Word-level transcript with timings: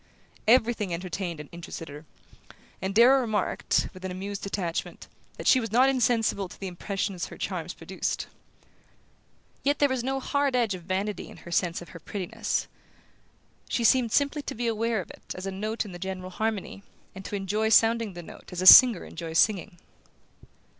Everything 0.47 0.91
entertained 0.91 1.39
and 1.39 1.47
interested 1.51 1.87
her, 1.87 2.05
and 2.81 2.95
Darrow 2.95 3.21
remarked, 3.21 3.87
with 3.93 4.03
an 4.03 4.09
amused 4.09 4.41
detachment, 4.41 5.07
that 5.37 5.45
she 5.45 5.59
was 5.59 5.71
not 5.71 5.89
insensible 5.89 6.49
to 6.49 6.59
the 6.59 6.65
impression 6.65 7.15
her 7.29 7.37
charms 7.37 7.75
produced. 7.75 8.25
Yet 9.61 9.77
there 9.77 9.87
was 9.89 10.03
no 10.03 10.19
hard 10.19 10.55
edge 10.55 10.73
of 10.73 10.81
vanity 10.81 11.29
in 11.29 11.37
her 11.45 11.51
sense 11.51 11.83
of 11.83 11.89
her 11.89 11.99
prettiness: 11.99 12.65
she 13.69 13.83
seemed 13.83 14.11
simply 14.11 14.41
to 14.41 14.55
be 14.55 14.65
aware 14.65 15.01
of 15.01 15.11
it 15.11 15.21
as 15.35 15.45
a 15.45 15.51
note 15.51 15.85
in 15.85 15.91
the 15.91 15.99
general 15.99 16.31
harmony, 16.31 16.81
and 17.13 17.23
to 17.25 17.35
enjoy 17.35 17.69
sounding 17.69 18.13
the 18.13 18.23
note 18.23 18.51
as 18.51 18.63
a 18.63 18.65
singer 18.65 19.05
enjoys 19.05 19.37
singing. 19.37 19.77